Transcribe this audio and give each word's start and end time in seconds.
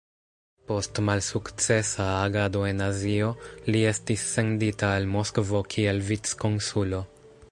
Post 0.69 0.99
malsukcesa 1.09 2.07
agado 2.13 2.63
en 2.69 2.81
Azio, 2.87 3.29
li 3.75 3.83
estis 3.91 4.25
sendita 4.31 4.91
al 4.97 5.07
Moskvo 5.17 5.63
kiel 5.75 6.03
vic-konsulo. 6.11 7.07